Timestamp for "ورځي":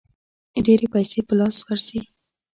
1.65-1.99